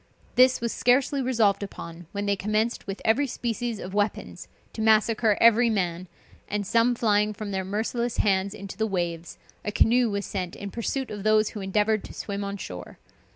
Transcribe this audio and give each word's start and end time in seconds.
This 0.33 0.61
was 0.61 0.71
scarcely 0.73 1.21
resolved 1.21 1.61
upon, 1.61 2.07
when 2.11 2.25
they 2.25 2.35
commenced 2.35 2.87
with 2.87 3.03
every 3.05 3.27
species 3.27 3.77
of 3.77 3.93
weapons 3.93 4.47
to 4.73 4.81
massacre 4.81 5.37
every 5.39 5.69
man, 5.69 6.07
and 6.47 6.65
some 6.65 6.95
flying 6.95 7.33
from 7.35 7.51
their 7.51 7.63
merciless 7.63 8.17
hands 8.17 8.55
into 8.55 8.77
the 8.77 8.87
waves, 8.87 9.37
a 9.63 9.71
canoe 9.71 10.09
was 10.09 10.25
sent 10.25 10.55
in 10.55 10.71
pursuit 10.71 11.11
of 11.11 11.21
those 11.21 11.49
who 11.49 11.61
endeavored 11.61 12.03
to 12.05 12.15
swim 12.15 12.43
on 12.43 12.57
shore. 12.57 12.97